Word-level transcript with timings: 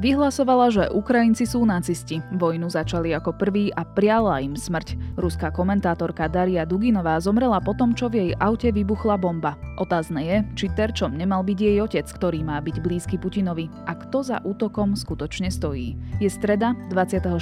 Vyhlasovala, 0.00 0.72
že 0.72 0.88
Ukrajinci 0.88 1.44
sú 1.44 1.68
nacisti. 1.68 2.24
Vojnu 2.40 2.72
začali 2.72 3.12
ako 3.12 3.36
prvý 3.36 3.68
a 3.76 3.84
priala 3.84 4.40
im 4.40 4.56
smrť. 4.56 4.96
Ruská 5.20 5.52
komentátorka 5.52 6.24
Daria 6.24 6.64
Duginová 6.64 7.20
zomrela 7.20 7.60
potom, 7.60 7.92
čo 7.92 8.08
v 8.08 8.16
jej 8.16 8.30
aute 8.40 8.72
vybuchla 8.72 9.20
bomba. 9.20 9.60
Otázne 9.76 10.24
je, 10.24 10.36
či 10.56 10.72
terčom 10.72 11.12
nemal 11.12 11.44
byť 11.44 11.58
jej 11.60 11.76
otec, 11.84 12.08
ktorý 12.08 12.40
má 12.40 12.64
byť 12.64 12.80
blízky 12.80 13.20
Putinovi 13.20 13.68
a 13.84 13.92
kto 13.92 14.24
za 14.24 14.40
útokom 14.40 14.96
skutočne 14.96 15.52
stojí. 15.52 16.00
Je 16.16 16.32
streda, 16.32 16.72
24. 16.88 17.36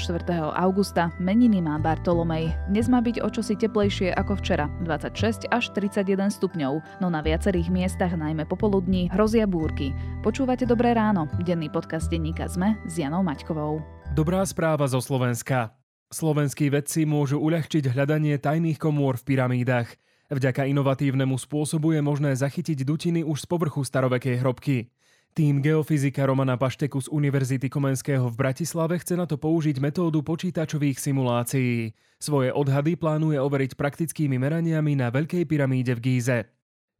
augusta, 0.59 1.15
meniny 1.23 1.63
má 1.63 1.79
Bartolomej. 1.79 2.51
Dnes 2.67 2.91
má 2.91 2.99
byť 2.99 3.23
o 3.23 3.31
čosi 3.31 3.55
teplejšie 3.55 4.11
ako 4.19 4.35
včera, 4.43 4.67
26 4.83 5.47
až 5.55 5.71
31 5.79 6.27
stupňov, 6.27 6.83
no 6.99 7.07
na 7.07 7.23
viacerých 7.23 7.71
miestach, 7.71 8.19
najmä 8.19 8.51
popoludní, 8.51 9.07
hrozia 9.15 9.47
búrky. 9.47 9.95
Počúvate 10.27 10.67
Dobré 10.67 10.91
ráno, 10.99 11.31
denný 11.47 11.71
podcast 11.71 12.11
denníka 12.11 12.48
sme 12.49 12.81
s 12.89 12.97
Janou 12.97 13.21
Maťkovou. 13.21 13.85
Dobrá 14.17 14.41
správa 14.49 14.89
zo 14.89 15.05
Slovenska. 15.05 15.77
Slovenskí 16.09 16.73
vedci 16.73 17.05
môžu 17.05 17.37
uľahčiť 17.45 17.93
hľadanie 17.93 18.41
tajných 18.41 18.81
komôr 18.81 19.21
v 19.21 19.37
pyramídach. 19.37 19.93
Vďaka 20.33 20.65
inovatívnemu 20.65 21.37
spôsobu 21.37 21.93
je 21.93 22.01
možné 22.01 22.33
zachytiť 22.33 22.89
dutiny 22.89 23.21
už 23.21 23.45
z 23.45 23.47
povrchu 23.53 23.85
starovekej 23.85 24.41
hrobky. 24.41 24.89
Tým 25.37 25.61
geofyzika 25.61 26.25
Romana 26.25 26.57
Pašteku 26.57 27.05
z 27.05 27.13
Univerzity 27.13 27.69
Komenského 27.69 28.33
v 28.33 28.41
Bratislave 28.41 28.97
chce 28.97 29.21
na 29.21 29.29
to 29.29 29.37
použiť 29.37 29.77
metódu 29.77 30.25
počítačových 30.25 30.97
simulácií. 30.97 31.93
Svoje 32.17 32.49
odhady 32.49 32.97
plánuje 32.97 33.37
overiť 33.37 33.77
praktickými 33.77 34.41
meraniami 34.41 34.97
na 34.97 35.13
Veľkej 35.13 35.45
pyramíde 35.45 35.93
v 35.95 36.01
Gíze. 36.01 36.58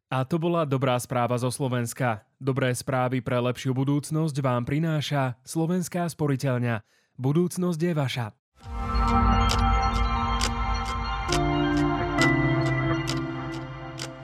A 0.09 0.25
to 0.25 0.41
bola 0.41 0.65
dobrá 0.65 0.97
správa 0.97 1.37
zo 1.37 1.53
Slovenska. 1.53 2.25
Dobré 2.41 2.73
správy 2.73 3.21
pre 3.21 3.37
lepšiu 3.45 3.77
budúcnosť 3.77 4.41
vám 4.41 4.65
prináša 4.65 5.37
Slovenská 5.45 6.09
sporiteľňa. 6.09 6.81
Budúcnosť 7.21 7.77
je 7.77 7.93
vaša. 7.93 8.27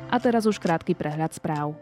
A 0.08 0.16
teraz 0.16 0.48
už 0.48 0.56
krátky 0.56 0.96
prehľad 0.96 1.36
správ. 1.36 1.76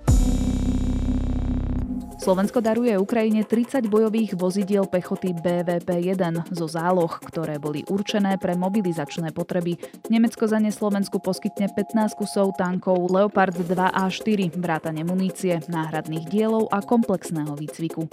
Slovensko 2.22 2.62
daruje 2.62 2.94
Ukrajine 2.94 3.42
30 3.42 3.90
bojových 3.90 4.38
vozidiel 4.38 4.86
pechoty 4.86 5.34
BVP-1 5.34 6.54
zo 6.54 6.70
záloh, 6.70 7.10
ktoré 7.18 7.58
boli 7.58 7.82
určené 7.90 8.38
pre 8.38 8.54
mobilizačné 8.54 9.34
potreby. 9.34 9.74
Nemecko 10.06 10.46
za 10.46 10.62
ne 10.62 10.70
Slovensku 10.70 11.18
poskytne 11.18 11.66
15 11.74 12.14
kusov 12.14 12.54
tankov 12.54 13.10
Leopard 13.10 13.58
2 13.58 13.74
a 13.74 14.06
4, 14.06 14.54
vrátane 14.54 15.02
munície, 15.02 15.66
náhradných 15.66 16.30
dielov 16.30 16.70
a 16.70 16.78
komplexného 16.78 17.58
výcviku. 17.58 18.06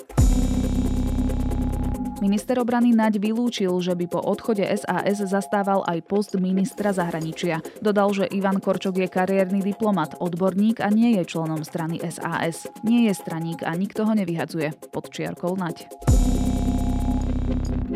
Minister 2.20 2.60
obrany 2.60 2.92
Naď 2.92 3.16
vylúčil, 3.24 3.72
že 3.80 3.96
by 3.96 4.06
po 4.12 4.20
odchode 4.20 4.68
SAS 4.76 5.24
zastával 5.24 5.88
aj 5.88 6.04
post 6.04 6.36
ministra 6.36 6.92
zahraničia. 6.92 7.64
Dodal, 7.80 8.12
že 8.12 8.28
Ivan 8.28 8.60
Korčok 8.60 9.00
je 9.00 9.08
kariérny 9.08 9.64
diplomat, 9.64 10.20
odborník 10.20 10.84
a 10.84 10.92
nie 10.92 11.16
je 11.16 11.24
členom 11.24 11.64
strany 11.64 12.04
SAS. 12.12 12.68
Nie 12.84 13.08
je 13.08 13.14
straník 13.16 13.64
a 13.64 13.72
nikto 13.72 14.04
ho 14.04 14.12
nevyhadzuje, 14.12 14.92
podčiarkol 14.92 15.56
Naď. 15.56 15.88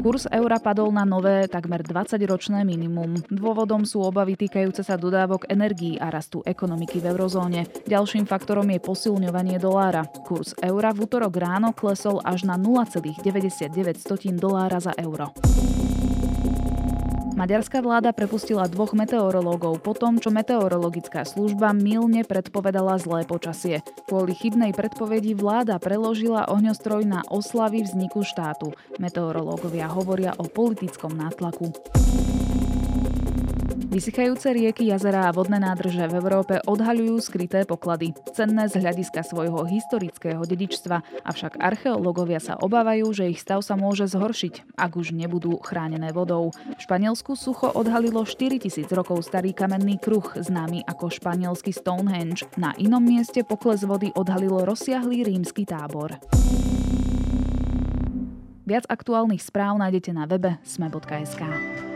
Kurs 0.04 0.28
eura 0.28 0.60
padol 0.60 0.92
na 0.92 1.08
nové, 1.08 1.48
takmer 1.48 1.80
20-ročné 1.80 2.68
minimum. 2.68 3.24
Dôvodom 3.32 3.88
sú 3.88 4.04
obavy 4.04 4.36
týkajúce 4.36 4.84
sa 4.84 5.00
dodávok 5.00 5.48
energií 5.48 5.96
a 5.96 6.12
rastu 6.12 6.44
ekonomiky 6.44 7.00
v 7.00 7.16
eurozóne. 7.16 7.72
Ďalším 7.88 8.28
faktorom 8.28 8.68
je 8.68 8.84
posilňovanie 8.84 9.64
dolára. 9.64 10.04
Kurs 10.28 10.60
eura 10.60 10.92
v 10.92 11.08
útorok 11.08 11.40
ráno 11.40 11.72
klesol 11.72 12.20
až 12.20 12.44
na 12.44 12.60
0,99 12.60 13.72
dolára 14.36 14.84
za 14.84 14.92
euro. 15.00 15.32
Maďarská 17.34 17.82
vláda 17.82 18.14
prepustila 18.14 18.70
dvoch 18.70 18.94
meteorológov 18.94 19.82
po 19.82 19.98
tom, 19.98 20.22
čo 20.22 20.30
meteorologická 20.30 21.26
služba 21.26 21.74
milne 21.74 22.22
predpovedala 22.22 23.02
zlé 23.02 23.26
počasie. 23.26 23.82
Kvôli 24.06 24.38
chybnej 24.38 24.70
predpovedi 24.78 25.34
vláda 25.34 25.82
preložila 25.82 26.46
ohňostroj 26.54 27.10
na 27.10 27.26
oslavy 27.26 27.82
vzniku 27.82 28.22
štátu. 28.22 28.78
Meteorológovia 29.02 29.90
hovoria 29.90 30.38
o 30.38 30.46
politickom 30.46 31.18
nátlaku. 31.18 31.74
Vysychajúce 33.94 34.50
rieky, 34.50 34.90
jazera 34.90 35.30
a 35.30 35.36
vodné 35.38 35.62
nádrže 35.62 36.10
v 36.10 36.18
Európe 36.18 36.58
odhaľujú 36.66 37.14
skryté 37.22 37.62
poklady. 37.62 38.18
Cenné 38.34 38.66
z 38.66 38.82
hľadiska 38.82 39.22
svojho 39.22 39.70
historického 39.70 40.42
dedičstva, 40.42 41.22
avšak 41.22 41.62
archeológovia 41.62 42.42
sa 42.42 42.58
obávajú, 42.58 43.14
že 43.14 43.30
ich 43.30 43.38
stav 43.38 43.62
sa 43.62 43.78
môže 43.78 44.10
zhoršiť, 44.10 44.74
ak 44.74 44.98
už 44.98 45.14
nebudú 45.14 45.62
chránené 45.62 46.10
vodou. 46.10 46.50
V 46.50 46.82
Španielsku 46.82 47.38
sucho 47.38 47.70
odhalilo 47.70 48.26
4000 48.26 48.90
rokov 48.98 49.30
starý 49.30 49.54
kamenný 49.54 50.02
kruh, 50.02 50.26
známy 50.42 50.82
ako 50.90 51.14
španielský 51.14 51.70
Stonehenge. 51.70 52.50
Na 52.58 52.74
inom 52.82 53.06
mieste 53.06 53.46
pokles 53.46 53.86
vody 53.86 54.10
odhalilo 54.18 54.66
rozsiahlý 54.66 55.22
rímsky 55.22 55.70
tábor. 55.70 56.18
Viac 58.66 58.90
aktuálnych 58.90 59.46
správ 59.46 59.78
nájdete 59.78 60.18
na 60.18 60.26
webe 60.26 60.58
sme.sk. 60.66 61.93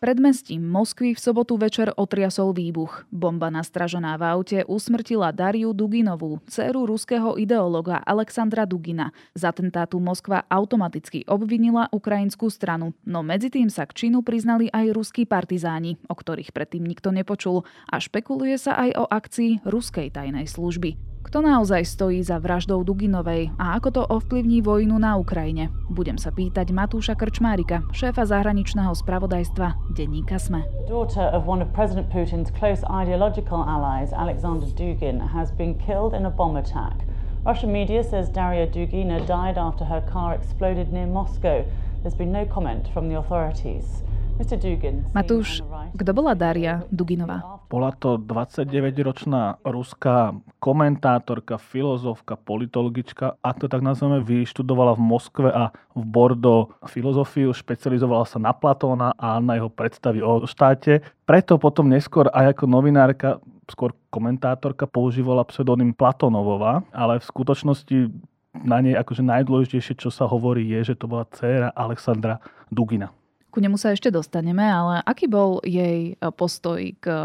Predmestím 0.00 0.64
Moskvy 0.64 1.12
v 1.12 1.20
sobotu 1.20 1.60
večer 1.60 1.92
otriasol 1.92 2.56
výbuch. 2.56 3.04
Bomba 3.12 3.52
nastražená 3.52 4.16
v 4.16 4.32
aute 4.32 4.58
usmrtila 4.64 5.28
Dariu 5.28 5.76
Duginovú, 5.76 6.40
dceru 6.48 6.88
ruského 6.88 7.36
ideologa 7.36 8.00
Alexandra 8.08 8.64
Dugina. 8.64 9.12
Z 9.36 9.52
atentátu 9.52 10.00
Moskva 10.00 10.48
automaticky 10.48 11.28
obvinila 11.28 11.84
ukrajinskú 11.92 12.48
stranu, 12.48 12.96
no 13.04 13.20
medzi 13.20 13.52
tým 13.52 13.68
sa 13.68 13.84
k 13.84 13.92
činu 13.92 14.24
priznali 14.24 14.72
aj 14.72 14.88
ruskí 14.96 15.28
partizáni, 15.28 16.00
o 16.08 16.16
ktorých 16.16 16.56
predtým 16.56 16.80
nikto 16.80 17.12
nepočul 17.12 17.68
a 17.92 18.00
špekuluje 18.00 18.56
sa 18.56 18.80
aj 18.80 18.90
o 18.96 19.04
akcii 19.04 19.68
ruskej 19.68 20.16
tajnej 20.16 20.48
služby. 20.48 21.09
Kto 21.30 21.46
naozaj 21.46 21.86
stojí 21.86 22.26
za 22.26 22.42
vraždou 22.42 22.82
Duginovej 22.82 23.54
a 23.54 23.78
ako 23.78 23.88
to 23.94 24.02
ovplyvní 24.02 24.66
vojnu 24.66 24.98
na 24.98 25.14
Ukrajine? 25.14 25.70
Budem 25.86 26.18
sa 26.18 26.34
pýtať 26.34 26.74
Matúša 26.74 27.14
Krčmárika, 27.14 27.86
šéfa 27.94 28.26
zahraničného 28.26 28.90
spravodajstva 28.90 29.94
denníka 29.94 30.42
SME. 30.42 30.66
Daughter 30.90 31.30
of 31.30 31.46
one 31.46 31.62
of 31.62 31.70
President 31.70 32.10
Putin's 32.10 32.50
close 32.50 32.82
ideological 32.90 33.62
allies, 33.62 34.10
Alexander 34.10 34.66
Dugin, 34.74 35.22
has 35.22 35.54
been 35.54 35.78
killed 35.78 36.18
in 36.18 36.26
a 36.26 36.34
bomb 36.34 36.58
attack. 36.58 37.06
Russian 37.46 37.70
media 37.70 38.02
says 38.02 38.26
Daria 38.26 38.66
Dugina 38.66 39.22
died 39.22 39.54
after 39.54 39.86
her 39.86 40.02
car 40.10 40.34
exploded 40.34 40.90
near 40.90 41.06
Moscow. 41.06 41.62
There's 42.02 42.18
been 42.18 42.34
no 42.34 42.42
comment 42.42 42.90
from 42.90 43.06
the 43.06 43.22
authorities. 43.22 44.02
Matúš, 45.14 45.62
kto 45.94 46.10
bola 46.10 46.34
Daria 46.34 46.82
Duginová? 46.90 47.59
Bola 47.70 47.94
to 47.94 48.18
29-ročná 48.18 49.62
ruská 49.62 50.34
komentátorka, 50.58 51.54
filozofka, 51.54 52.34
politologička, 52.34 53.38
ak 53.38 53.62
to 53.62 53.66
tak 53.70 53.78
nazveme, 53.78 54.18
vyštudovala 54.26 54.98
v 54.98 55.02
Moskve 55.06 55.48
a 55.54 55.70
v 55.94 56.02
Bordo 56.02 56.74
filozofiu, 56.90 57.54
špecializovala 57.54 58.26
sa 58.26 58.42
na 58.42 58.50
Platóna 58.50 59.14
a 59.14 59.38
na 59.38 59.54
jeho 59.54 59.70
predstavy 59.70 60.18
o 60.18 60.42
štáte. 60.50 60.98
Preto 61.22 61.62
potom 61.62 61.86
neskôr 61.86 62.26
aj 62.34 62.58
ako 62.58 62.66
novinárka, 62.66 63.38
skôr 63.70 63.94
komentátorka 64.10 64.90
používala 64.90 65.46
pseudonym 65.46 65.94
Platónovova, 65.94 66.82
ale 66.90 67.22
v 67.22 67.28
skutočnosti 67.30 68.10
na 68.66 68.82
nej 68.82 68.98
akože 68.98 69.22
najdôležitejšie, 69.22 69.94
čo 69.94 70.10
sa 70.10 70.26
hovorí, 70.26 70.66
je, 70.74 70.90
že 70.90 70.98
to 70.98 71.06
bola 71.06 71.22
dcéra 71.30 71.70
Alexandra 71.70 72.42
Dugina. 72.66 73.14
Ku 73.50 73.58
nemu 73.58 73.74
sa 73.74 73.90
ešte 73.90 74.14
dostaneme, 74.14 74.62
ale 74.62 75.02
aký 75.02 75.26
bol 75.26 75.58
jej 75.66 76.14
e, 76.14 76.30
postoj 76.30 76.78
k 77.02 77.06
e, 77.10 77.18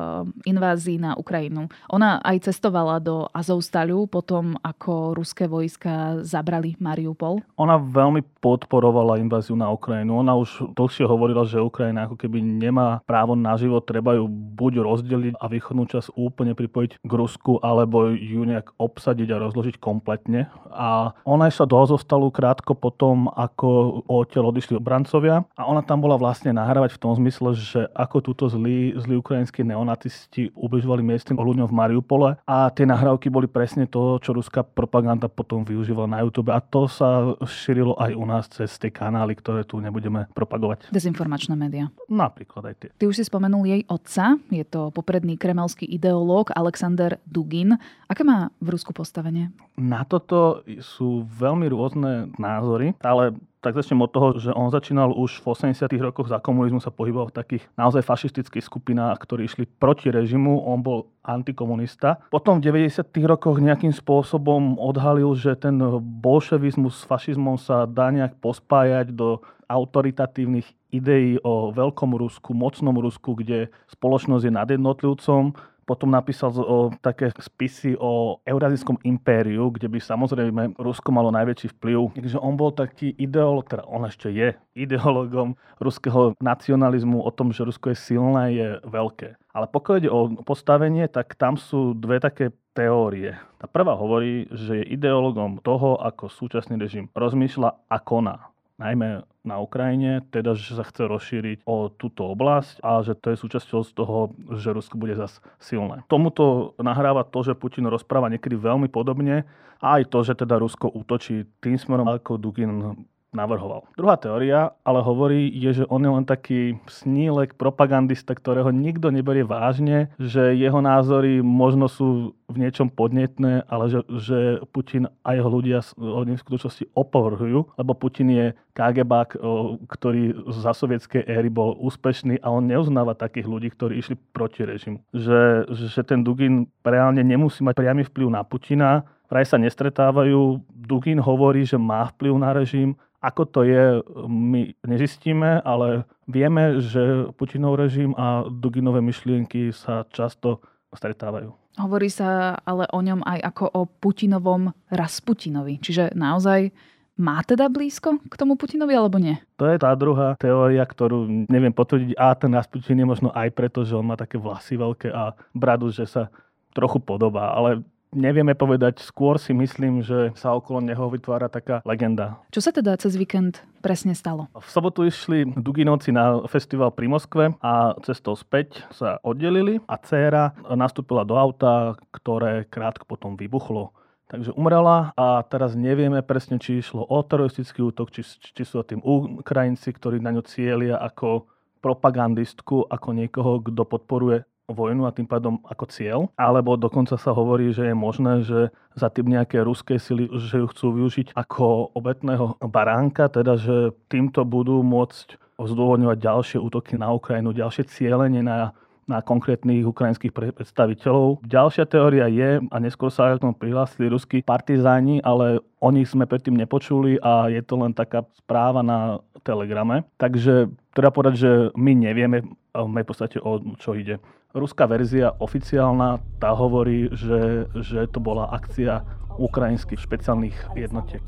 invázii 0.49 0.97
na 0.97 1.13
Ukrajinu? 1.13 1.69
Ona 1.93 2.17
aj 2.25 2.49
cestovala 2.49 2.97
do 2.97 3.29
Azovstalu 3.29 4.09
potom, 4.09 4.57
ako 4.65 5.13
ruské 5.13 5.45
vojska 5.45 6.25
zabrali 6.25 6.73
Mariupol. 6.81 7.45
Ona 7.61 7.77
veľmi 7.77 8.25
podporovala 8.41 9.21
inváziu 9.21 9.53
na 9.53 9.69
Ukrajinu. 9.69 10.17
Ona 10.17 10.33
už 10.33 10.73
dlhšie 10.73 11.05
hovorila, 11.05 11.45
že 11.45 11.61
Ukrajina 11.61 12.09
ako 12.09 12.17
keby 12.17 12.41
nemá 12.41 13.05
právo 13.05 13.37
na 13.37 13.53
život, 13.53 13.85
treba 13.85 14.17
ju 14.17 14.25
buď 14.29 14.81
rozdeliť 14.81 15.33
a 15.37 15.45
východnú 15.45 15.85
časť 15.85 16.17
úplne 16.17 16.57
pripojiť 16.57 17.05
k 17.05 17.11
Rusku, 17.13 17.61
alebo 17.61 18.09
ju 18.09 18.41
nejak 18.49 18.73
obsadiť 18.81 19.29
a 19.29 19.41
rozložiť 19.45 19.77
kompletne. 19.77 20.49
A 20.73 21.13
ona 21.21 21.53
išla 21.53 21.69
do 21.69 21.77
Azovstalu 21.77 22.33
krátko 22.33 22.73
potom, 22.73 23.29
ako 23.29 24.01
odtiaľ 24.09 24.49
odišli 24.49 24.81
obrancovia 24.81 25.45
a 25.53 25.61
ona 25.69 25.85
tam 25.85 26.01
bola 26.01 26.14
začala 26.15 26.31
vlastne 26.31 26.51
nahrávať 26.55 26.95
v 26.95 27.01
tom 27.03 27.11
zmysle, 27.19 27.49
že 27.59 27.81
ako 27.91 28.17
túto 28.23 28.47
zlí, 28.47 28.95
zlí 28.95 29.19
ukrajinskí 29.19 29.67
neonacisti 29.67 30.55
ubližovali 30.55 31.03
miestnym 31.03 31.35
ľuďom 31.35 31.67
v 31.67 31.75
Mariupole 31.75 32.29
a 32.47 32.71
tie 32.71 32.87
nahrávky 32.87 33.27
boli 33.27 33.51
presne 33.51 33.83
to, 33.83 34.15
čo 34.23 34.31
ruská 34.31 34.63
propaganda 34.63 35.27
potom 35.27 35.67
využívala 35.67 36.07
na 36.07 36.19
YouTube 36.23 36.55
a 36.55 36.63
to 36.63 36.87
sa 36.87 37.35
šírilo 37.43 37.99
aj 37.99 38.11
u 38.15 38.23
nás 38.23 38.47
cez 38.47 38.71
tie 38.79 38.87
kanály, 38.87 39.35
ktoré 39.35 39.67
tu 39.67 39.83
nebudeme 39.83 40.31
propagovať. 40.31 40.87
Dezinformačné 40.95 41.59
médiá. 41.59 41.91
Napríklad 42.07 42.71
aj 42.71 42.75
tie. 42.79 42.89
Ty 42.95 43.03
už 43.11 43.19
si 43.19 43.23
spomenul 43.27 43.67
jej 43.67 43.81
otca, 43.91 44.39
je 44.47 44.63
to 44.63 44.95
popredný 44.95 45.35
kremelský 45.35 45.83
ideológ 45.83 46.55
Alexander 46.55 47.19
Dugin. 47.27 47.75
Aké 48.07 48.23
má 48.23 48.55
v 48.63 48.71
Rusku 48.71 48.95
postavenie? 48.95 49.51
Na 49.75 50.07
toto 50.07 50.63
sú 50.79 51.27
veľmi 51.27 51.67
rôzne 51.67 52.31
názory, 52.39 52.95
ale 53.03 53.35
tak 53.65 53.73
začnem 53.73 54.05
od 54.05 54.13
toho, 54.13 54.37
že 54.37 54.53
on 54.53 54.69
začínal 54.69 55.09
už 55.09 55.41
v 55.41 55.57
80. 55.57 55.89
rokoch 55.97 56.29
za 56.29 56.37
komunizmu 56.37 56.77
sa 56.77 56.93
pohyboval 56.93 57.33
v 57.33 57.37
takých 57.41 57.63
naozaj 57.73 58.05
fašistických 58.05 58.61
skupinách, 58.61 59.17
ktorí 59.25 59.49
išli 59.49 59.65
proti 59.65 60.13
režimu. 60.13 60.61
On 60.69 60.85
bol 60.85 61.09
antikomunista. 61.25 62.21
Potom 62.29 62.61
v 62.61 62.69
90. 62.69 63.01
rokoch 63.25 63.57
nejakým 63.57 63.89
spôsobom 63.89 64.77
odhalil, 64.77 65.33
že 65.33 65.57
ten 65.57 65.81
bolševizmus 66.21 67.01
s 67.01 67.09
fašizmom 67.09 67.57
sa 67.57 67.89
dá 67.89 68.13
nejak 68.13 68.37
pospájať 68.37 69.09
do 69.09 69.41
autoritatívnych 69.65 70.69
ideí 70.93 71.41
o 71.41 71.73
veľkom 71.73 72.13
Rusku, 72.13 72.53
mocnom 72.53 72.93
Rusku, 73.01 73.33
kde 73.33 73.73
spoločnosť 73.89 74.45
je 74.45 74.53
nad 74.53 74.69
jednotlivcom 74.69 75.57
potom 75.85 76.09
napísal 76.09 76.49
o 76.57 76.89
také 76.99 77.29
spisy 77.37 77.93
o 78.01 78.41
Eurazijskom 78.41 78.97
impériu, 79.05 79.69
kde 79.69 79.85
by 79.85 80.01
samozrejme 80.01 80.61
Rusko 80.81 81.13
malo 81.13 81.29
najväčší 81.29 81.77
vplyv. 81.77 82.17
Takže 82.17 82.41
on 82.41 82.57
bol 82.57 82.73
taký 82.73 83.13
ideolog, 83.15 83.69
teda 83.69 83.85
on 83.85 84.09
ešte 84.09 84.33
je 84.33 84.57
ideologom 84.73 85.53
ruského 85.77 86.33
nacionalizmu 86.41 87.21
o 87.21 87.31
tom, 87.31 87.53
že 87.53 87.63
Rusko 87.63 87.93
je 87.93 87.97
silné, 88.01 88.43
je 88.57 88.67
veľké. 88.83 89.37
Ale 89.55 89.69
pokiaľ 89.69 89.95
ide 90.01 90.11
o 90.11 90.21
postavenie, 90.43 91.05
tak 91.07 91.37
tam 91.37 91.55
sú 91.55 91.95
dve 91.95 92.19
také 92.19 92.51
teórie. 92.75 93.39
Tá 93.61 93.71
prvá 93.71 93.95
hovorí, 93.95 94.51
že 94.51 94.83
je 94.83 94.91
ideologom 94.91 95.63
toho, 95.63 95.95
ako 96.01 96.27
súčasný 96.27 96.75
režim 96.75 97.07
rozmýšľa 97.15 97.87
a 97.87 97.97
koná 98.03 98.54
najmä 98.75 99.23
na 99.45 99.55
Ukrajine, 99.61 100.25
teda, 100.33 100.57
že 100.57 100.75
sa 100.75 100.83
chce 100.83 101.07
rozšíriť 101.07 101.57
o 101.69 101.87
túto 101.87 102.27
oblasť 102.27 102.81
a 102.81 102.99
že 103.05 103.13
to 103.15 103.31
je 103.31 103.37
súčasťou 103.39 103.79
z 103.85 103.91
toho, 103.93 104.17
že 104.57 104.73
Rusko 104.73 104.99
bude 104.99 105.15
zas 105.15 105.39
silné. 105.61 106.03
Tomuto 106.11 106.73
nahráva 106.81 107.23
to, 107.23 107.45
že 107.45 107.55
Putin 107.55 107.87
rozpráva 107.87 108.27
niekedy 108.27 108.57
veľmi 108.57 108.91
podobne 108.91 109.47
a 109.79 110.01
aj 110.01 110.11
to, 110.11 110.19
že 110.25 110.33
teda 110.35 110.59
Rusko 110.59 110.91
útočí 110.91 111.47
tým 111.61 111.77
smerom, 111.77 112.09
ako 112.09 112.41
Dugin 112.41 113.05
navrhoval. 113.35 113.85
Druhá 113.99 114.15
teória 114.15 114.71
ale 114.81 114.99
hovorí, 115.03 115.51
je, 115.51 115.83
že 115.83 115.85
on 115.91 116.01
je 116.01 116.11
len 116.11 116.25
taký 116.25 116.79
snílek, 116.87 117.59
propagandista, 117.59 118.31
ktorého 118.31 118.71
nikto 118.71 119.11
neberie 119.11 119.43
vážne, 119.43 120.09
že 120.17 120.55
jeho 120.55 120.79
názory 120.79 121.43
možno 121.43 121.91
sú 121.91 122.37
v 122.45 122.61
niečom 122.61 122.93
podnetné, 122.93 123.65
ale 123.65 123.89
že, 123.89 123.99
že 124.21 124.39
Putin 124.69 125.09
a 125.25 125.33
jeho 125.33 125.49
ľudia 125.49 125.81
o 125.97 126.21
ním 126.21 126.37
v 126.37 126.45
skutočnosti 126.45 126.93
opovrhujú, 126.93 127.73
lebo 127.73 127.91
Putin 127.97 128.29
je 128.29 128.47
KGB, 128.77 129.41
ktorý 129.89 130.23
za 130.53 130.77
sovietskej 130.77 131.25
éry 131.25 131.49
bol 131.49 131.73
úspešný 131.81 132.37
a 132.45 132.53
on 132.53 132.69
neuznáva 132.69 133.17
takých 133.17 133.49
ľudí, 133.49 133.73
ktorí 133.73 133.97
išli 133.97 134.15
proti 134.35 134.61
režimu. 134.61 135.01
Že, 135.09 135.73
že 135.73 136.01
ten 136.05 136.21
Dugin 136.21 136.69
reálne 136.85 137.25
nemusí 137.25 137.65
mať 137.65 137.81
priamy 137.81 138.05
vplyv 138.05 138.27
na 138.29 138.45
Putina, 138.45 139.07
vraj 139.25 139.45
sa 139.47 139.57
nestretávajú. 139.57 140.61
Dugin 140.69 141.17
hovorí, 141.17 141.65
že 141.65 141.81
má 141.81 142.13
vplyv 142.13 142.33
na 142.37 142.53
režim, 142.53 142.93
ako 143.25 143.43
to 143.49 143.59
je, 143.65 143.83
my 144.29 144.69
nezistíme, 144.85 145.65
ale 145.65 146.05
vieme, 146.29 146.77
že 146.77 147.33
Putinov 147.33 147.81
režim 147.81 148.13
a 148.13 148.45
Duginové 148.45 149.01
myšlienky 149.01 149.73
sa 149.73 150.05
často 150.13 150.61
stretávajú. 150.93 151.49
Hovorí 151.75 152.07
sa 152.07 152.55
ale 152.63 152.87
o 152.93 152.99
ňom 153.03 153.25
aj 153.25 153.39
ako 153.51 153.65
o 153.73 153.81
Putinovom 153.83 154.71
Rasputinovi. 154.87 155.83
Čiže 155.83 156.15
naozaj 156.15 156.71
má 157.19 157.43
teda 157.43 157.67
blízko 157.67 158.19
k 158.27 158.35
tomu 158.39 158.55
Putinovi 158.55 158.95
alebo 158.95 159.19
nie? 159.19 159.35
To 159.59 159.67
je 159.67 159.79
tá 159.79 159.91
druhá 159.95 160.35
teória, 160.39 160.83
ktorú 160.83 161.47
neviem 161.47 161.75
potvrdiť. 161.75 162.15
A 162.15 162.31
ten 162.35 162.51
Rasputin 162.55 162.99
je 162.99 163.07
možno 163.07 163.29
aj 163.31 163.51
preto, 163.55 163.83
že 163.83 163.95
on 163.95 164.07
má 164.07 164.15
také 164.15 164.39
vlasy 164.39 164.79
veľké 164.79 165.11
a 165.11 165.35
bradu, 165.51 165.91
že 165.91 166.07
sa 166.07 166.31
trochu 166.75 166.99
podobá. 166.99 167.55
Ale 167.55 167.83
nevieme 168.15 168.55
povedať. 168.55 169.03
Skôr 169.03 169.37
si 169.37 169.51
myslím, 169.51 170.01
že 170.01 170.31
sa 170.39 170.55
okolo 170.55 170.79
neho 170.79 171.11
vytvára 171.11 171.51
taká 171.51 171.83
legenda. 171.83 172.39
Čo 172.49 172.63
sa 172.63 172.71
teda 172.71 172.95
cez 172.95 173.19
víkend 173.19 173.61
presne 173.83 174.15
stalo? 174.15 174.47
V 174.55 174.69
sobotu 174.71 175.03
išli 175.03 175.45
Duginovci 175.53 176.15
na 176.15 176.41
festival 176.47 176.95
pri 176.95 177.11
Moskve 177.11 177.53
a 177.59 177.93
cestou 178.01 178.33
späť 178.39 178.81
sa 178.95 179.19
oddelili 179.21 179.83
a 179.85 179.99
dcéra 179.99 180.55
nastúpila 180.73 181.27
do 181.27 181.35
auta, 181.35 181.99
ktoré 182.15 182.65
krátko 182.65 183.05
potom 183.05 183.35
vybuchlo. 183.35 183.91
Takže 184.25 184.57
umrela 184.57 185.13
a 185.13 185.45
teraz 185.45 185.77
nevieme 185.77 186.25
presne, 186.25 186.57
či 186.57 186.81
išlo 186.81 187.05
o 187.05 187.17
teroristický 187.21 187.85
útok, 187.85 188.09
či, 188.09 188.25
či 188.25 188.63
sú 188.65 188.81
tým 188.81 188.97
Ukrajinci, 189.05 189.93
ktorí 189.93 190.17
na 190.17 190.33
ňu 190.33 190.41
cieľia 190.41 190.97
ako 190.97 191.45
propagandistku, 191.85 192.89
ako 192.89 193.13
niekoho, 193.13 193.61
kto 193.61 193.85
podporuje 193.85 194.41
vojnu 194.69 195.05
a 195.05 195.13
tým 195.13 195.29
pádom 195.29 195.61
ako 195.65 195.85
cieľ, 195.89 196.19
alebo 196.33 196.73
dokonca 196.73 197.15
sa 197.21 197.31
hovorí, 197.31 197.69
že 197.69 197.93
je 197.93 197.95
možné, 197.95 198.33
že 198.41 198.59
za 198.97 199.13
tým 199.13 199.29
nejaké 199.29 199.61
ruské 199.61 200.01
sily, 200.01 200.29
že 200.41 200.61
ju 200.61 200.67
chcú 200.69 200.87
využiť 201.01 201.37
ako 201.37 201.93
obetného 201.93 202.57
baránka, 202.65 203.29
teda 203.29 203.61
že 203.61 203.93
týmto 204.09 204.41
budú 204.41 204.81
môcť 204.81 205.37
zdôvodňovať 205.55 206.17
ďalšie 206.19 206.57
útoky 206.59 206.97
na 206.97 207.13
Ukrajinu, 207.13 207.53
ďalšie 207.53 207.87
cieľenie 207.87 208.41
na 208.41 208.73
na 209.05 209.21
konkrétnych 209.21 209.85
ukrajinských 209.85 210.33
predstaviteľov. 210.33 211.45
Ďalšia 211.45 211.85
teória 211.85 212.25
je, 212.25 212.57
a 212.65 212.75
neskôr 212.81 213.13
sa 213.13 213.37
k 213.37 213.41
tomu 213.41 213.53
prihlásili 213.53 214.09
ruskí 214.09 214.41
partizáni, 214.41 215.21
ale 215.21 215.61
o 215.85 215.93
nich 215.93 216.09
sme 216.09 216.25
predtým 216.25 216.57
nepočuli 216.57 217.21
a 217.21 217.45
je 217.53 217.61
to 217.61 217.77
len 217.77 217.93
taká 217.93 218.25
správa 218.33 218.81
na 218.81 219.21
telegrame. 219.45 220.01
Takže 220.17 220.73
teda 220.97 221.13
povedať, 221.13 221.33
že 221.37 221.51
my 221.77 221.93
nevieme 221.93 222.41
v 222.73 223.05
podstate 223.05 223.37
o 223.37 223.61
čo 223.77 223.93
ide. 223.93 224.17
Ruská 224.57 224.89
verzia 224.89 225.35
oficiálna, 225.37 226.23
tá 226.41 226.57
hovorí, 226.57 227.13
že, 227.13 227.69
že 227.75 228.09
to 228.09 228.17
bola 228.17 228.49
akcia 228.49 229.05
ukrajinských 229.35 229.99
špeciálnych 229.99 230.55
jednotiek. 230.79 231.21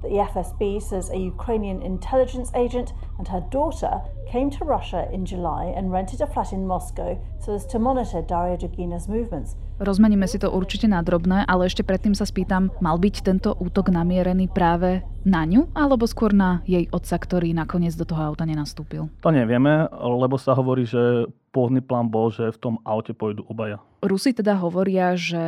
The 0.00 0.24
FSB 0.32 0.80
says 0.80 1.12
a 1.12 1.18
Ukrainian 1.20 1.84
intelligence 1.84 2.50
agent 2.56 2.96
and 3.20 3.28
her 3.28 3.44
daughter 3.52 4.00
came 4.24 4.48
to 4.56 4.64
Russia 4.64 5.06
in 5.12 5.28
July 5.28 5.68
and 5.76 5.92
rented 5.92 6.20
a 6.24 6.26
flat 6.26 6.52
in 6.52 6.66
Moscow 6.66 7.20
so 7.38 7.54
as 7.54 7.68
to 7.68 7.78
monitor 7.78 8.24
Daria 8.24 8.56
Dugina's 8.56 9.06
movements. 9.06 9.54
Rozmeníme 9.80 10.28
si 10.28 10.36
to 10.36 10.52
určite 10.52 10.90
na 10.90 11.00
drobné, 11.00 11.48
ale 11.48 11.70
ešte 11.70 11.86
predtým 11.86 12.12
sa 12.12 12.28
spýtam, 12.28 12.68
mal 12.84 13.00
byť 13.00 13.14
tento 13.24 13.56
útok 13.56 13.88
namierený 13.88 14.52
práve 14.52 15.00
na 15.24 15.46
ňu, 15.48 15.72
alebo 15.72 16.04
skôr 16.04 16.34
na 16.34 16.60
jej 16.68 16.90
otca, 16.92 17.16
ktorý 17.16 17.54
nakoniec 17.56 17.96
do 17.96 18.04
toho 18.04 18.32
auta 18.32 18.44
nenastúpil? 18.44 19.08
To 19.24 19.30
nevieme, 19.32 19.88
lebo 19.92 20.36
sa 20.36 20.52
hovorí, 20.52 20.84
že 20.84 21.26
pôvodný 21.50 21.80
plán 21.80 22.12
bol, 22.12 22.30
že 22.30 22.52
v 22.52 22.58
tom 22.58 22.74
aute 22.84 23.16
pôjdu 23.16 23.42
obaja. 23.48 23.80
Rusi 24.02 24.34
teda 24.34 24.58
hovoria, 24.58 25.14
že 25.14 25.44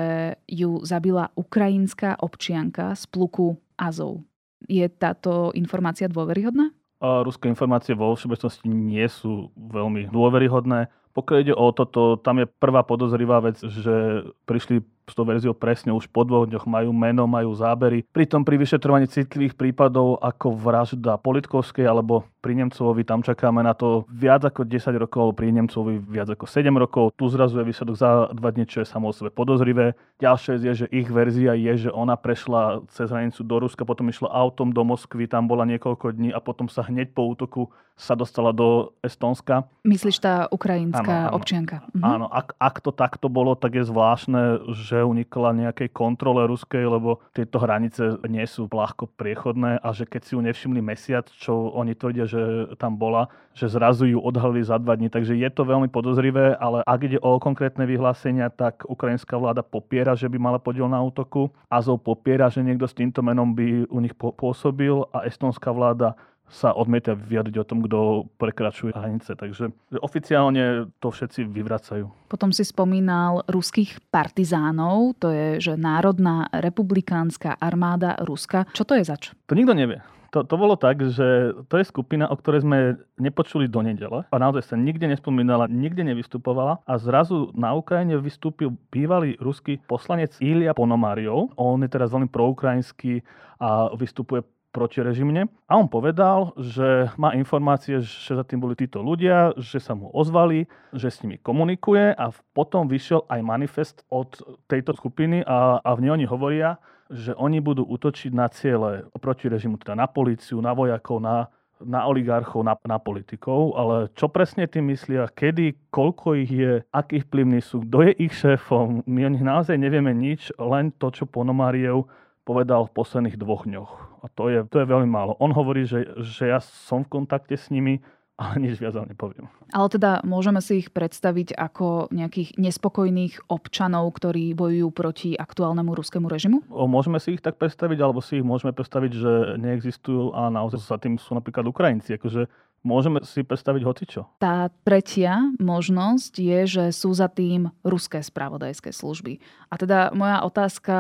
ju 0.47 0.83
zabila 0.87 1.31
ukrajinská 1.35 2.19
občianka 2.23 2.95
z 2.95 3.05
pluku 3.11 3.59
Azov. 3.75 4.23
Je 4.65 4.87
táto 4.89 5.53
informácia 5.53 6.09
dôveryhodná? 6.09 6.73
Ruské 7.05 7.53
informácie 7.53 7.93
vo 7.93 8.17
všeobecnosti 8.17 8.65
nie 8.65 9.05
sú 9.13 9.53
veľmi 9.59 10.09
dôveryhodné. 10.09 10.89
Pokiaľ 11.15 11.39
ide 11.41 11.55
o 11.55 11.71
toto, 11.71 12.19
tam 12.19 12.43
je 12.43 12.47
prvá 12.51 12.83
podozrivá 12.83 13.39
vec, 13.39 13.63
že 13.63 14.27
prišli 14.51 14.83
s 15.05 15.13
tou 15.13 15.25
verziou 15.29 15.53
presne 15.53 15.93
už 15.93 16.09
po 16.09 16.25
dvoch 16.25 16.49
dňoch 16.49 16.65
majú 16.65 16.91
meno, 16.97 17.29
majú 17.29 17.53
zábery. 17.53 18.05
Pritom 18.09 18.43
pri 18.43 18.57
vyšetrovaní 18.57 19.09
citlivých 19.09 19.57
prípadov 19.57 20.17
ako 20.25 20.57
vražda 20.57 21.21
Politkovskej 21.21 21.85
alebo 21.85 22.25
pri 22.45 22.61
Nemcovi 22.61 23.09
tam 23.09 23.25
čakáme 23.25 23.65
na 23.65 23.73
to 23.73 24.05
viac 24.13 24.45
ako 24.45 24.69
10 24.69 24.93
rokov, 25.01 25.33
pri 25.33 25.49
Nemcovi 25.49 25.97
viac 25.97 26.29
ako 26.29 26.45
7 26.45 26.69
rokov. 26.77 27.17
Tu 27.17 27.25
zrazu 27.33 27.57
je 27.61 27.69
výsledok 27.69 27.97
za 27.97 28.29
dva 28.37 28.53
dní, 28.53 28.69
čo 28.69 28.85
je 28.85 28.89
samo 28.89 29.17
sebe 29.17 29.33
podozrivé. 29.33 29.97
Ďalšia 30.21 30.61
je, 30.61 30.85
že 30.85 30.87
ich 30.93 31.09
verzia 31.09 31.57
je, 31.57 31.89
že 31.89 31.91
ona 31.93 32.21
prešla 32.21 32.85
cez 32.93 33.09
hranicu 33.09 33.41
do 33.49 33.57
Ruska, 33.65 33.89
potom 33.89 34.13
išla 34.13 34.29
autom 34.29 34.77
do 34.77 34.85
Moskvy, 34.85 35.25
tam 35.25 35.49
bola 35.49 35.65
niekoľko 35.65 36.13
dní 36.13 36.37
a 36.37 36.41
potom 36.45 36.69
sa 36.69 36.85
hneď 36.85 37.17
po 37.17 37.25
útoku 37.33 37.73
sa 37.95 38.19
dostala 38.19 38.51
do 38.51 38.91
Estónska. 39.07 39.71
Myslíš 39.87 40.19
tá 40.19 40.51
ukrajinská 40.51 41.31
áno, 41.31 41.31
áno. 41.31 41.37
občianka? 41.39 41.77
Mhm. 41.95 42.03
Áno, 42.03 42.27
ak, 42.27 42.59
ak 42.59 42.77
to 42.83 42.91
takto 42.91 43.31
bolo, 43.31 43.55
tak 43.55 43.79
je 43.79 43.87
zvláštne, 43.87 44.69
že 44.75 44.94
unikla 45.03 45.51
nejakej 45.57 45.91
kontrole 45.91 46.47
ruskej, 46.47 46.87
lebo 46.87 47.25
tieto 47.35 47.59
hranice 47.59 48.21
nie 48.29 48.45
sú 48.45 48.71
ľahko 48.71 49.11
priechodné 49.19 49.81
a 49.81 49.89
že 49.91 50.05
keď 50.07 50.21
si 50.23 50.33
ju 50.37 50.41
nevšimli 50.45 50.85
mesiac, 50.85 51.27
čo 51.33 51.73
oni 51.73 51.97
tvrdia, 51.97 52.29
že 52.29 52.75
tam 52.79 53.01
bola, 53.01 53.33
že 53.57 53.67
zrazu 53.67 54.07
ju 54.07 54.21
odhalili 54.21 54.63
za 54.63 54.77
dva 54.77 54.95
dní. 54.95 55.09
Takže 55.09 55.35
je 55.35 55.51
to 55.51 55.65
veľmi 55.65 55.89
podozrivé, 55.89 56.55
ale 56.61 56.85
ak 56.85 57.01
ide 57.09 57.19
o 57.19 57.41
konkrétne 57.41 57.89
vyhlásenia, 57.89 58.53
tak 58.53 58.85
ukrajinská 58.85 59.35
vláda 59.41 59.65
popiera, 59.65 60.13
že 60.13 60.29
by 60.29 60.37
mala 60.37 60.61
podiel 60.61 60.87
na 60.87 61.01
útoku. 61.01 61.49
Azov 61.73 62.05
popiera, 62.05 62.53
že 62.53 62.61
niekto 62.61 62.85
s 62.85 62.95
týmto 62.95 63.25
menom 63.25 63.57
by 63.57 63.89
u 63.89 63.99
nich 64.05 64.13
pôsobil 64.15 65.07
a 65.11 65.25
estonská 65.25 65.73
vláda 65.73 66.13
sa 66.55 66.71
odmietia 66.71 67.19
vyjadriť 67.19 67.57
o 67.59 67.67
tom, 67.67 67.83
kto 67.83 68.31
prekračuje 68.39 68.95
hranice. 68.95 69.35
Takže 69.35 69.75
oficiálne 69.99 70.87
to 71.03 71.11
všetci 71.11 71.51
vyvracajú. 71.51 72.07
Potom 72.31 72.55
si 72.55 72.63
spomínal 72.63 73.43
ruských 73.51 73.99
partizánov, 74.15 75.19
to 75.19 75.35
je, 75.35 75.59
že 75.59 75.73
Národná 75.75 76.47
republikánska 76.55 77.59
armáda 77.59 78.15
Ruska. 78.23 78.71
Čo 78.71 78.87
to 78.87 78.95
je 78.95 79.03
zač? 79.03 79.35
To 79.51 79.59
nikto 79.59 79.75
nevie. 79.75 79.99
To, 80.35 80.43
to 80.43 80.59
bolo 80.59 80.75
tak, 80.75 80.99
že 80.99 81.55
to 81.71 81.79
je 81.79 81.87
skupina, 81.87 82.27
o 82.27 82.35
ktorej 82.35 82.67
sme 82.67 82.99
nepočuli 83.23 83.71
do 83.71 83.79
nedele 83.87 84.27
a 84.27 84.35
naozaj 84.35 84.67
sa 84.67 84.75
nikde 84.75 85.07
nespomínala, 85.07 85.71
nikde 85.71 86.03
nevystupovala 86.03 86.83
a 86.83 86.93
zrazu 86.99 87.55
na 87.55 87.71
Ukrajine 87.71 88.19
vystúpil 88.19 88.75
bývalý 88.91 89.39
ruský 89.39 89.79
poslanec 89.87 90.35
Ilia 90.43 90.75
Ponomariov. 90.75 91.55
On 91.55 91.79
je 91.79 91.87
teraz 91.87 92.11
veľmi 92.11 92.27
proukrajinský 92.35 93.23
a 93.63 93.95
vystupuje 93.95 94.43
protirežimne. 94.75 95.47
A 95.71 95.79
on 95.79 95.87
povedal, 95.87 96.51
že 96.59 97.15
má 97.15 97.31
informácie, 97.39 98.03
že 98.03 98.35
za 98.35 98.43
tým 98.43 98.59
boli 98.59 98.75
títo 98.75 98.99
ľudia, 98.99 99.55
že 99.55 99.79
sa 99.79 99.95
mu 99.95 100.11
ozvali, 100.11 100.67
že 100.91 101.15
s 101.15 101.23
nimi 101.23 101.39
komunikuje 101.39 102.11
a 102.11 102.35
potom 102.51 102.91
vyšiel 102.91 103.31
aj 103.31 103.41
manifest 103.47 104.03
od 104.11 104.35
tejto 104.67 104.99
skupiny 104.99 105.47
a, 105.47 105.79
a 105.79 105.91
v 105.95 106.03
nej 106.03 106.11
oni 106.19 106.27
hovoria, 106.27 106.83
že 107.07 107.31
oni 107.39 107.63
budú 107.63 107.87
útočiť 107.87 108.35
na 108.35 108.51
ciele 108.51 109.07
proti 109.23 109.47
režimu, 109.47 109.79
teda 109.79 109.95
na 109.95 110.11
políciu, 110.11 110.59
na 110.59 110.75
vojakov, 110.75 111.23
na, 111.23 111.47
na 111.79 112.09
oligarchov, 112.09 112.65
na, 112.65 112.75
na 112.89 112.99
politikov, 112.99 113.77
ale 113.77 114.09
čo 114.17 114.27
presne 114.33 114.65
tým 114.65 114.91
myslia, 114.91 115.29
kedy, 115.31 115.93
koľko 115.93 116.35
ich 116.41 116.51
je, 116.51 116.73
akí 116.91 117.23
vplyvní 117.23 117.61
sú, 117.61 117.85
kto 117.87 118.09
je 118.09 118.13
ich 118.25 118.35
šéfom, 118.35 119.05
my 119.05 119.21
o 119.29 119.31
nich 119.31 119.45
naozaj 119.45 119.77
nevieme 119.77 120.11
nič, 120.17 120.51
len 120.57 120.91
to, 120.97 121.13
čo 121.13 121.29
Ponomáriev 121.29 122.09
povedal 122.45 122.87
v 122.87 122.95
posledných 122.95 123.41
dvoch 123.41 123.65
dňoch. 123.65 123.93
A 124.25 124.27
to 124.33 124.53
je, 124.53 124.65
to 124.69 124.85
je 124.85 124.87
veľmi 124.87 125.09
málo. 125.09 125.37
On 125.41 125.53
hovorí, 125.53 125.89
že, 125.89 126.05
že 126.21 126.53
ja 126.53 126.61
som 126.61 127.05
v 127.05 127.21
kontakte 127.21 127.57
s 127.57 127.73
nimi, 127.73 128.05
ale 128.35 128.67
nič 128.67 128.83
viac 128.83 128.99
nepoviem. 128.99 129.47
Ale 129.71 129.87
teda 129.87 130.19
môžeme 130.27 130.59
si 130.59 130.83
ich 130.83 130.91
predstaviť 130.91 131.55
ako 131.55 132.11
nejakých 132.11 132.59
nespokojných 132.59 133.47
občanov, 133.47 134.11
ktorí 134.19 134.59
bojujú 134.59 134.89
proti 134.91 135.31
aktuálnemu 135.39 135.95
ruskému 135.95 136.27
režimu? 136.27 136.67
O, 136.67 136.91
môžeme 136.91 137.23
si 137.23 137.39
ich 137.39 137.43
tak 137.45 137.63
predstaviť, 137.63 137.99
alebo 138.03 138.19
si 138.19 138.43
ich 138.43 138.47
môžeme 138.47 138.75
predstaviť, 138.75 139.13
že 139.15 139.33
neexistujú 139.55 140.35
a 140.35 140.51
naozaj 140.51 140.83
sa 140.83 140.99
tým 140.99 141.15
sú 141.15 141.39
napríklad 141.39 141.63
Ukrajinci. 141.71 142.19
Akože 142.19 142.51
môžeme 142.85 143.25
si 143.25 143.41
predstaviť 143.43 143.83
hocičo. 143.83 144.21
Tá 144.39 144.71
tretia 144.85 145.51
možnosť 145.59 146.33
je, 146.39 146.61
že 146.69 146.85
sú 146.93 147.17
za 147.17 147.33
tým 147.33 147.73
ruské 147.83 148.21
spravodajské 148.21 148.93
služby. 148.95 149.41
A 149.73 149.81
teda 149.81 150.13
moja 150.13 150.45
otázka 150.45 150.97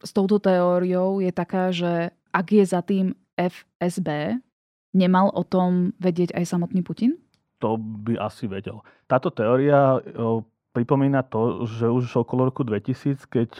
s 0.00 0.14
touto 0.14 0.38
teóriou 0.38 1.18
je 1.18 1.34
taká, 1.34 1.74
že 1.74 2.14
ak 2.30 2.46
je 2.54 2.64
za 2.64 2.80
tým 2.80 3.18
FSB, 3.34 4.38
Nemal 4.94 5.26
o 5.34 5.42
tom 5.42 5.90
vedieť 5.98 6.38
aj 6.38 6.54
samotný 6.54 6.86
Putin? 6.86 7.18
To 7.58 7.74
by 7.74 8.14
asi 8.14 8.46
vedel. 8.46 8.78
Táto 9.10 9.34
teória 9.34 9.98
pripomína 10.70 11.26
to, 11.26 11.66
že 11.66 11.90
už 11.90 12.22
okolo 12.22 12.54
roku 12.54 12.62
2000, 12.62 13.26
keď 13.26 13.50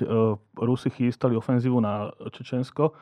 Rusi 0.55 0.95
chystali 0.95 1.35
ofenzívu 1.35 1.83
na 1.83 2.15
Čečensko, 2.31 2.95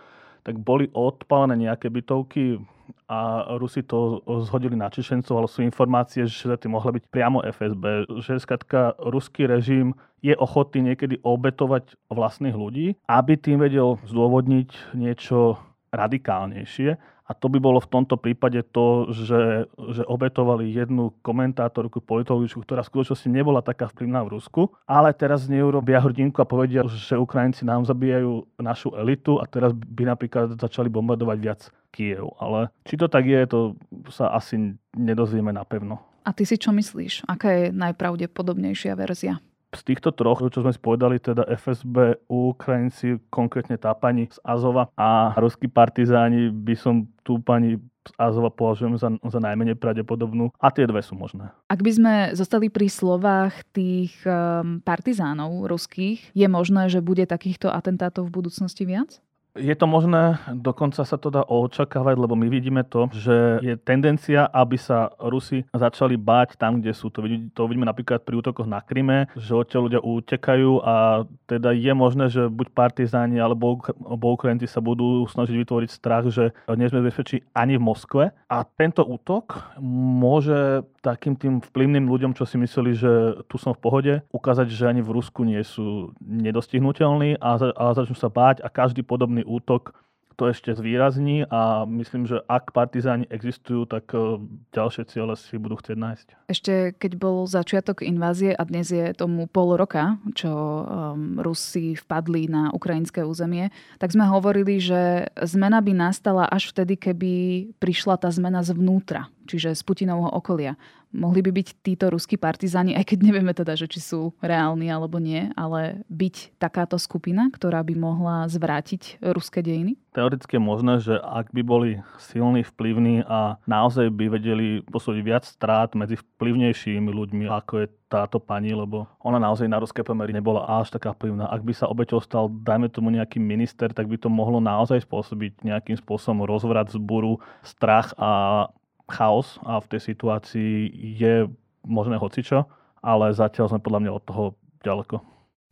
tak 0.42 0.58
boli 0.58 0.90
odpálené 0.90 1.70
nejaké 1.70 1.86
bytovky 1.90 2.58
a 3.06 3.44
Rusi 3.60 3.84
to 3.84 4.24
zhodili 4.48 4.74
na 4.74 4.88
Čečencov, 4.88 5.36
ale 5.38 5.48
sú 5.48 5.60
informácie, 5.62 6.26
že 6.26 6.48
za 6.48 6.56
tým 6.56 6.74
mohla 6.74 6.96
byť 6.96 7.04
priamo 7.12 7.44
FSB. 7.44 8.08
Že 8.24 8.42
skratka, 8.42 8.96
ruský 8.98 9.46
režim 9.46 9.94
je 10.24 10.32
ochotný 10.32 10.92
niekedy 10.92 11.20
obetovať 11.20 11.94
vlastných 12.08 12.56
ľudí, 12.56 12.96
aby 13.06 13.36
tým 13.36 13.60
vedel 13.60 14.00
zdôvodniť 14.06 14.96
niečo 14.96 15.60
radikálnejšie. 15.92 16.96
A 17.32 17.36
to 17.40 17.48
by 17.48 17.56
bolo 17.56 17.80
v 17.80 17.88
tomto 17.88 18.20
prípade 18.20 18.60
to, 18.76 19.08
že, 19.08 19.64
že 19.96 20.04
obetovali 20.04 20.68
jednu 20.68 21.16
komentátorku, 21.24 22.04
politologičku, 22.04 22.60
ktorá 22.60 22.84
v 22.84 22.92
skutočnosti 22.92 23.28
nebola 23.32 23.64
taká 23.64 23.88
vplyvná 23.88 24.20
v 24.28 24.36
Rusku, 24.36 24.68
ale 24.84 25.16
teraz 25.16 25.48
z 25.48 25.56
nej 25.56 25.64
urobia 25.64 25.96
hrdinku 25.96 26.44
a 26.44 26.46
povedia, 26.46 26.84
že 26.84 27.16
Ukrajinci 27.16 27.64
nám 27.64 27.88
zabíjajú 27.88 28.44
našu 28.60 28.92
elitu 29.00 29.40
a 29.40 29.48
teraz 29.48 29.72
by 29.72 30.12
napríklad 30.12 30.60
začali 30.60 30.92
bombardovať 30.92 31.38
viac 31.40 31.60
Kiev. 31.88 32.36
Ale 32.36 32.68
či 32.84 33.00
to 33.00 33.08
tak 33.08 33.24
je, 33.24 33.40
to 33.48 33.80
sa 34.12 34.36
asi 34.36 34.76
nedozvieme 34.92 35.56
napevno. 35.56 36.04
A 36.28 36.36
ty 36.36 36.44
si 36.44 36.60
čo 36.60 36.70
myslíš? 36.70 37.24
Aká 37.26 37.48
je 37.50 37.64
najpravdepodobnejšia 37.72 38.92
verzia? 38.94 39.40
Z 39.72 39.80
týchto 39.88 40.12
troch, 40.12 40.44
čo 40.52 40.60
sme 40.60 40.72
spovedali, 40.72 41.16
teda 41.16 41.48
FSB, 41.48 42.28
Ukrajinci, 42.28 43.18
konkrétne 43.32 43.80
tá 43.80 43.96
pani 43.96 44.28
z 44.28 44.38
Azova 44.44 44.92
a 44.94 45.32
ruskí 45.40 45.66
partizáni, 45.66 46.52
by 46.52 46.74
som 46.76 47.08
tú 47.24 47.40
pani 47.40 47.80
z 48.02 48.12
Azova 48.18 48.50
považujem 48.50 48.98
za, 48.98 49.08
za 49.14 49.38
najmenej 49.38 49.78
pravdepodobnú 49.78 50.50
a 50.58 50.68
tie 50.74 50.90
dve 50.90 51.00
sú 51.06 51.14
možné. 51.14 51.54
Ak 51.70 51.80
by 51.80 51.90
sme 51.94 52.14
zostali 52.34 52.66
pri 52.66 52.90
slovách 52.90 53.62
tých 53.70 54.12
um, 54.26 54.82
partizánov 54.82 55.70
ruských, 55.70 56.34
je 56.34 56.46
možné, 56.50 56.90
že 56.90 56.98
bude 56.98 57.22
takýchto 57.24 57.70
atentátov 57.70 58.28
v 58.28 58.34
budúcnosti 58.42 58.82
viac? 58.84 59.22
Je 59.52 59.76
to 59.76 59.84
možné, 59.84 60.40
dokonca 60.48 61.04
sa 61.04 61.20
to 61.20 61.28
dá 61.28 61.44
očakávať, 61.44 62.16
lebo 62.16 62.32
my 62.32 62.48
vidíme 62.48 62.80
to, 62.88 63.12
že 63.12 63.60
je 63.60 63.76
tendencia, 63.76 64.48
aby 64.48 64.80
sa 64.80 65.12
Rusi 65.20 65.68
začali 65.76 66.16
báť 66.16 66.56
tam, 66.56 66.80
kde 66.80 66.96
sú. 66.96 67.12
To, 67.12 67.20
vidíme, 67.20 67.52
to 67.52 67.68
vidíme 67.68 67.84
napríklad 67.84 68.24
pri 68.24 68.40
útokoch 68.40 68.64
na 68.64 68.80
Kryme, 68.80 69.28
že 69.36 69.52
odtiaľ 69.52 69.92
ľudia 69.92 70.00
utekajú 70.00 70.80
a 70.80 71.28
teda 71.44 71.76
je 71.76 71.92
možné, 71.92 72.32
že 72.32 72.48
buď 72.48 72.72
partizáni 72.72 73.36
alebo, 73.36 73.76
alebo 74.00 74.32
Ukrajinci 74.32 74.64
sa 74.64 74.80
budú 74.80 75.28
snažiť 75.28 75.52
vytvoriť 75.52 75.90
strach, 75.92 76.24
že 76.32 76.56
nie 76.72 76.88
sme 76.88 77.04
bezpečí 77.04 77.44
ani 77.52 77.76
v 77.76 77.84
Moskve. 77.84 78.24
A 78.48 78.64
tento 78.64 79.04
útok 79.04 79.76
môže 79.84 80.80
takým 81.02 81.34
tým 81.34 81.58
vplyvným 81.58 82.06
ľuďom, 82.06 82.32
čo 82.38 82.46
si 82.46 82.54
mysleli, 82.56 82.94
že 82.94 83.42
tu 83.50 83.58
som 83.58 83.74
v 83.74 83.82
pohode, 83.82 84.14
ukázať, 84.30 84.70
že 84.70 84.86
ani 84.86 85.02
v 85.02 85.18
Rusku 85.18 85.42
nie 85.42 85.60
sú 85.66 86.14
nedostihnutelní 86.22 87.42
a, 87.42 87.58
a 87.58 87.84
začnú 87.92 88.14
sa 88.14 88.30
báť 88.30 88.62
a 88.62 88.70
každý 88.70 89.02
podobný 89.02 89.42
útok 89.42 89.98
to 90.42 90.50
ešte 90.50 90.74
zvýrazní 90.74 91.46
a 91.46 91.84
myslím, 91.86 92.26
že 92.26 92.40
ak 92.48 92.72
partizáni 92.72 93.28
existujú, 93.28 93.86
tak 93.86 94.10
e, 94.10 94.40
ďalšie 94.72 95.06
ciele 95.06 95.36
si 95.36 95.54
budú 95.60 95.78
chcieť 95.78 95.94
nájsť. 95.94 96.26
Ešte 96.48 96.74
keď 96.96 97.12
bol 97.20 97.46
začiatok 97.46 98.02
invázie 98.02 98.56
a 98.56 98.62
dnes 98.66 98.90
je 98.90 99.12
tomu 99.14 99.46
pol 99.46 99.76
roka, 99.76 100.18
čo 100.34 100.50
um, 100.50 101.38
Rusi 101.38 101.94
vpadli 101.94 102.48
na 102.50 102.72
ukrajinské 102.72 103.22
územie, 103.22 103.70
tak 104.02 104.10
sme 104.10 104.26
hovorili, 104.26 104.82
že 104.82 105.30
zmena 105.38 105.78
by 105.78 105.92
nastala 105.94 106.48
až 106.48 106.72
vtedy, 106.74 106.98
keby 106.98 107.32
prišla 107.78 108.18
tá 108.18 108.26
zmena 108.32 108.64
zvnútra 108.64 109.30
čiže 109.46 109.74
z 109.74 109.82
Putinovho 109.82 110.28
okolia. 110.30 110.74
Mohli 111.12 111.44
by 111.44 111.50
byť 111.52 111.68
títo 111.84 112.08
ruskí 112.08 112.40
partizáni, 112.40 112.96
aj 112.96 113.04
keď 113.04 113.18
nevieme 113.20 113.52
teda, 113.52 113.76
že 113.76 113.84
či 113.84 114.00
sú 114.00 114.32
reálni 114.40 114.88
alebo 114.88 115.20
nie, 115.20 115.52
ale 115.60 116.00
byť 116.08 116.56
takáto 116.56 116.96
skupina, 116.96 117.52
ktorá 117.52 117.84
by 117.84 117.92
mohla 117.92 118.48
zvrátiť 118.48 119.20
ruské 119.20 119.60
dejiny? 119.60 120.00
Teoreticky 120.16 120.56
je 120.56 120.64
možné, 120.64 120.94
že 121.04 121.20
ak 121.20 121.52
by 121.52 121.60
boli 121.60 121.90
silní, 122.16 122.64
vplyvní 122.64 123.28
a 123.28 123.60
naozaj 123.68 124.08
by 124.08 124.40
vedeli 124.40 124.80
posúdiť 124.88 125.22
viac 125.24 125.44
strát 125.44 125.92
medzi 125.92 126.16
vplyvnejšími 126.16 127.12
ľuďmi, 127.12 127.44
ako 127.44 127.84
je 127.84 127.86
táto 128.08 128.40
pani, 128.40 128.72
lebo 128.72 129.08
ona 129.24 129.40
naozaj 129.40 129.68
na 129.68 129.80
ruské 129.80 130.00
pomery 130.04 130.36
nebola 130.36 130.64
až 130.80 130.92
taká 130.92 131.12
vplyvná. 131.16 131.48
Ak 131.48 131.64
by 131.64 131.72
sa 131.76 131.88
obeťou 131.88 132.20
stal, 132.20 132.48
dajme 132.48 132.92
tomu 132.92 133.08
nejaký 133.12 133.40
minister, 133.40 133.92
tak 133.92 134.08
by 134.08 134.16
to 134.16 134.32
mohlo 134.32 134.60
naozaj 134.60 135.04
spôsobiť 135.04 135.64
nejakým 135.64 135.96
spôsobom 135.96 136.44
rozvrat, 136.44 136.92
zburu, 136.92 137.40
strach 137.64 138.12
a 138.20 138.68
chaos 139.12 139.60
a 139.68 139.76
v 139.78 139.90
tej 139.92 140.00
situácii 140.12 140.88
je 141.20 141.44
možné 141.84 142.16
hocičo, 142.16 142.64
ale 143.04 143.36
zatiaľ 143.36 143.68
sme 143.68 143.84
podľa 143.84 144.00
mňa 144.00 144.12
od 144.16 144.24
toho 144.24 144.44
ďaleko. 144.80 145.16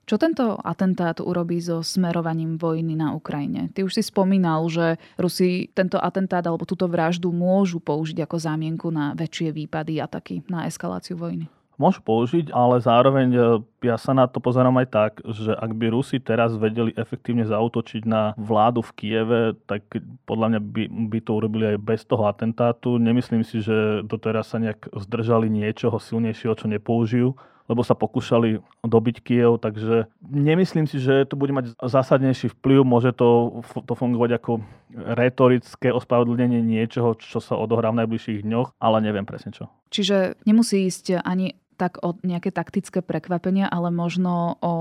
Čo 0.05 0.19
tento 0.19 0.59
atentát 0.59 1.23
urobí 1.23 1.63
so 1.63 1.87
smerovaním 1.87 2.59
vojny 2.59 2.99
na 2.99 3.15
Ukrajine? 3.15 3.71
Ty 3.71 3.87
už 3.87 3.95
si 3.95 4.03
spomínal, 4.03 4.67
že 4.67 4.99
Rusi 5.15 5.71
tento 5.71 6.03
atentát 6.03 6.43
alebo 6.43 6.67
túto 6.67 6.91
vraždu 6.91 7.31
môžu 7.31 7.79
použiť 7.79 8.27
ako 8.27 8.37
zámienku 8.43 8.91
na 8.91 9.15
väčšie 9.15 9.55
výpady 9.55 10.03
taky 10.11 10.43
na 10.51 10.67
eskaláciu 10.67 11.15
vojny 11.15 11.47
môžu 11.81 12.05
použiť, 12.05 12.53
ale 12.53 12.85
zároveň 12.85 13.29
e, 13.33 13.41
ja 13.89 13.97
sa 13.97 14.13
na 14.13 14.29
to 14.29 14.37
pozerám 14.37 14.77
aj 14.85 14.89
tak, 14.93 15.13
že 15.25 15.57
ak 15.57 15.73
by 15.73 15.89
Rusi 15.89 16.21
teraz 16.21 16.53
vedeli 16.53 16.93
efektívne 16.93 17.49
zautočiť 17.49 18.05
na 18.05 18.37
vládu 18.37 18.85
v 18.85 18.93
Kieve, 19.01 19.41
tak 19.65 19.89
podľa 20.29 20.47
mňa 20.53 20.61
by, 20.61 20.83
by 21.09 21.19
to 21.25 21.31
urobili 21.33 21.65
aj 21.73 21.79
bez 21.81 22.05
toho 22.05 22.29
atentátu. 22.29 23.01
Nemyslím 23.01 23.41
si, 23.41 23.65
že 23.65 24.05
doteraz 24.05 24.53
sa 24.53 24.61
nejak 24.61 24.93
zdržali 24.93 25.49
niečoho 25.49 25.97
silnejšieho, 25.97 26.53
čo 26.53 26.69
nepoužijú 26.69 27.33
lebo 27.71 27.87
sa 27.87 27.95
pokúšali 27.95 28.59
dobiť 28.83 29.23
Kiev, 29.23 29.63
takže 29.63 30.11
nemyslím 30.27 30.91
si, 30.91 30.99
že 30.99 31.23
to 31.23 31.39
bude 31.39 31.55
mať 31.55 31.79
zásadnejší 31.79 32.51
vplyv. 32.59 32.83
Môže 32.83 33.15
to, 33.15 33.63
to 33.63 33.95
fungovať 33.95 34.43
ako 34.43 34.53
retorické 34.91 35.95
ospravedlnenie 35.95 36.59
niečoho, 36.67 37.15
čo 37.15 37.39
sa 37.39 37.55
odohrá 37.55 37.95
v 37.95 38.03
najbližších 38.03 38.43
dňoch, 38.43 38.75
ale 38.83 39.07
neviem 39.07 39.23
presne 39.23 39.55
čo. 39.55 39.71
Čiže 39.95 40.43
nemusí 40.43 40.83
ísť 40.91 41.23
ani 41.23 41.55
tak 41.81 41.97
o 42.05 42.13
nejaké 42.21 42.53
taktické 42.53 43.01
prekvapenia, 43.01 43.65
ale 43.65 43.89
možno 43.89 44.61
o 44.61 44.73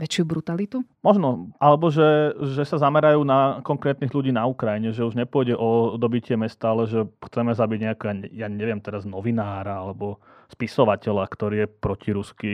väčšiu 0.00 0.24
brutalitu? 0.24 0.80
Možno, 1.04 1.52
alebo 1.60 1.92
že, 1.92 2.32
že 2.56 2.64
sa 2.64 2.80
zamerajú 2.80 3.20
na 3.28 3.60
konkrétnych 3.60 4.08
ľudí 4.08 4.32
na 4.32 4.48
Ukrajine, 4.48 4.96
že 4.96 5.04
už 5.04 5.12
nepôjde 5.12 5.52
o 5.60 6.00
dobitie 6.00 6.40
mesta, 6.40 6.72
ale 6.72 6.88
že 6.88 7.04
chceme 7.28 7.52
zabiť 7.52 7.78
nejaká, 7.84 8.08
ja 8.32 8.48
neviem 8.48 8.80
teraz, 8.80 9.04
novinára 9.04 9.84
alebo 9.84 10.16
spisovateľa, 10.48 11.28
ktorý 11.28 11.56
je 11.60 11.68
protirusky 11.68 12.52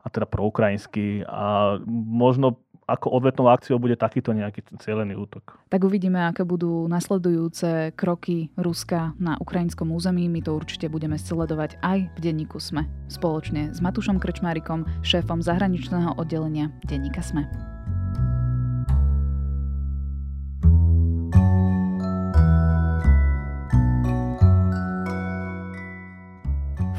a 0.00 0.06
teda 0.08 0.24
proukrajinský 0.24 1.28
a 1.28 1.76
možno 1.84 2.63
ako 2.84 3.10
odvetnou 3.16 3.48
akciou 3.50 3.80
bude 3.80 3.96
takýto 3.96 4.36
nejaký 4.36 4.64
cieľený 4.80 5.16
útok. 5.16 5.58
Tak 5.72 5.82
uvidíme, 5.84 6.20
aké 6.28 6.44
budú 6.44 6.84
nasledujúce 6.86 7.96
kroky 7.96 8.52
Ruska 8.54 9.16
na 9.16 9.40
ukrajinskom 9.40 9.90
území. 9.90 10.28
My 10.28 10.44
to 10.44 10.54
určite 10.54 10.92
budeme 10.92 11.16
sledovať 11.16 11.80
aj 11.80 11.98
v 12.14 12.18
denníku 12.20 12.60
SME. 12.60 12.86
Spoločne 13.08 13.72
s 13.72 13.80
Matušom 13.80 14.20
Krčmárikom, 14.20 14.84
šéfom 15.02 15.40
zahraničného 15.40 16.16
oddelenia 16.20 16.70
denníka 16.86 17.24
SME. 17.24 17.73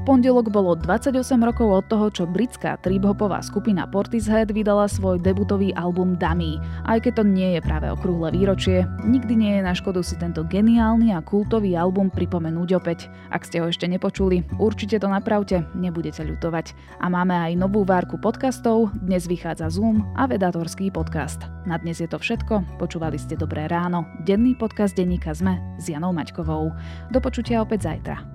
Pondelok 0.06 0.54
bolo 0.54 0.78
28 0.78 1.18
rokov 1.42 1.82
od 1.82 1.86
toho, 1.90 2.08
čo 2.14 2.24
britská 2.30 2.78
trip-hopová 2.86 3.42
skupina 3.42 3.90
Portishead 3.90 4.54
vydala 4.54 4.86
svoj 4.86 5.18
debutový 5.18 5.74
album 5.74 6.14
Dummy. 6.14 6.62
Aj 6.86 7.02
keď 7.02 7.20
to 7.20 7.24
nie 7.26 7.58
je 7.58 7.62
práve 7.66 7.90
okrúhle 7.90 8.30
výročie, 8.30 8.86
nikdy 9.02 9.34
nie 9.34 9.52
je 9.58 9.62
na 9.66 9.74
škodu 9.74 10.06
si 10.06 10.14
tento 10.22 10.46
geniálny 10.46 11.10
a 11.18 11.26
kultový 11.26 11.74
album 11.74 12.14
pripomenúť 12.14 12.70
opäť. 12.78 13.10
Ak 13.34 13.50
ste 13.50 13.66
ho 13.66 13.68
ešte 13.68 13.90
nepočuli, 13.90 14.46
určite 14.62 15.02
to 15.02 15.10
napravte, 15.10 15.66
nebudete 15.74 16.22
ľutovať. 16.22 16.78
A 17.02 17.10
máme 17.10 17.34
aj 17.34 17.58
novú 17.58 17.82
várku 17.82 18.22
podcastov, 18.22 18.94
dnes 19.02 19.26
vychádza 19.26 19.74
Zoom 19.74 20.06
a 20.14 20.30
vedatorský 20.30 20.94
podcast. 20.94 21.42
Na 21.66 21.82
dnes 21.82 21.98
je 21.98 22.06
to 22.06 22.22
všetko, 22.22 22.78
počúvali 22.78 23.18
ste 23.18 23.34
Dobré 23.34 23.66
ráno, 23.66 24.06
denný 24.22 24.54
podcast 24.54 24.94
denníka 24.94 25.34
ZME 25.34 25.82
s 25.82 25.90
Janou 25.90 26.14
Maťkovou. 26.14 26.70
Do 27.10 27.18
počutia 27.18 27.66
opäť 27.66 27.90
zajtra. 27.90 28.35